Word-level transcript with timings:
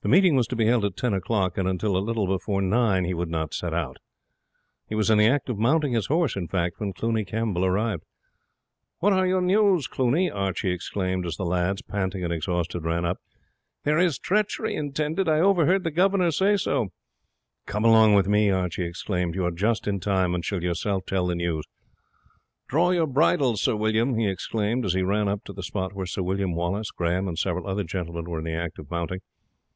The 0.00 0.08
meeting 0.08 0.36
was 0.36 0.46
to 0.46 0.54
be 0.56 0.66
held 0.66 0.84
at 0.84 0.96
ten 0.96 1.12
o'clock, 1.12 1.58
and 1.58 1.66
until 1.66 1.96
a 1.96 1.98
little 1.98 2.28
before 2.28 2.62
nine 2.62 3.04
he 3.04 3.14
would 3.14 3.28
not 3.28 3.52
set 3.52 3.74
out. 3.74 3.96
He 4.88 4.94
was 4.94 5.10
in 5.10 5.18
the 5.18 5.26
act 5.26 5.48
of 5.48 5.58
mounting 5.58 5.92
his 5.94 6.06
horse 6.06 6.36
when 6.36 6.92
Cluny 6.94 7.24
Campbell 7.24 7.64
arrived. 7.64 8.04
"What 9.00 9.12
are 9.12 9.26
your 9.26 9.40
news, 9.40 9.88
Cluny?" 9.88 10.30
Archie 10.30 10.70
exclaimed, 10.70 11.26
as 11.26 11.36
the 11.36 11.44
lads, 11.44 11.82
panting 11.82 12.22
and 12.22 12.32
exhausted, 12.32 12.84
ran 12.84 13.04
up. 13.04 13.18
"There 13.82 13.98
is 13.98 14.20
treachery 14.20 14.76
intended. 14.76 15.28
I 15.28 15.40
overheard 15.40 15.82
the 15.82 15.90
governor 15.90 16.30
say 16.30 16.56
so." 16.56 16.90
"Come 17.66 17.84
along 17.84 18.14
with 18.14 18.28
me," 18.28 18.50
Archie 18.52 18.86
exclaimed; 18.86 19.34
"you 19.34 19.44
are 19.46 19.50
just 19.50 19.88
in 19.88 19.98
time, 19.98 20.32
and 20.32 20.44
shall 20.44 20.62
yourself 20.62 21.06
tell 21.06 21.26
the 21.26 21.34
news. 21.34 21.64
Draw 22.68 22.90
your 22.92 23.08
bridle, 23.08 23.56
Sir 23.56 23.74
William," 23.74 24.16
he 24.16 24.28
exclaimed 24.28 24.84
as 24.84 24.92
he 24.94 25.02
ran 25.02 25.26
up 25.26 25.42
to 25.46 25.52
the 25.52 25.62
spot 25.64 25.92
where 25.92 26.06
Sir 26.06 26.22
William 26.22 26.54
Wallace, 26.54 26.92
Grahame, 26.92 27.26
and 27.26 27.36
several 27.38 27.66
other 27.66 27.82
gentlemen 27.82 28.30
were 28.30 28.38
in 28.38 28.44
the 28.44 28.52
act 28.54 28.78
of 28.78 28.88
mounting. 28.88 29.18